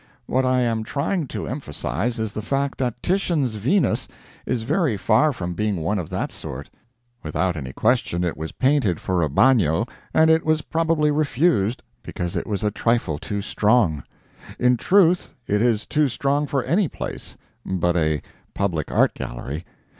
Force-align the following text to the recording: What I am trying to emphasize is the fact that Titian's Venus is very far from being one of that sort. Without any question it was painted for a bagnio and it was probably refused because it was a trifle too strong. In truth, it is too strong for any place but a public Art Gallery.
What 0.25 0.47
I 0.47 0.61
am 0.61 0.83
trying 0.83 1.27
to 1.27 1.45
emphasize 1.45 2.19
is 2.19 2.31
the 2.33 2.41
fact 2.41 2.79
that 2.79 3.03
Titian's 3.03 3.53
Venus 3.53 4.07
is 4.47 4.63
very 4.63 4.97
far 4.97 5.31
from 5.31 5.53
being 5.53 5.75
one 5.75 5.99
of 5.99 6.09
that 6.09 6.31
sort. 6.31 6.71
Without 7.21 7.55
any 7.55 7.71
question 7.71 8.23
it 8.23 8.35
was 8.35 8.51
painted 8.51 8.99
for 8.99 9.21
a 9.21 9.29
bagnio 9.29 9.85
and 10.11 10.31
it 10.31 10.43
was 10.43 10.63
probably 10.63 11.11
refused 11.11 11.83
because 12.01 12.35
it 12.35 12.47
was 12.47 12.63
a 12.63 12.71
trifle 12.71 13.19
too 13.19 13.43
strong. 13.43 14.03
In 14.57 14.75
truth, 14.75 15.35
it 15.45 15.61
is 15.61 15.85
too 15.85 16.09
strong 16.09 16.47
for 16.47 16.63
any 16.63 16.87
place 16.87 17.37
but 17.63 17.95
a 17.95 18.23
public 18.55 18.91
Art 18.91 19.13
Gallery. 19.13 19.65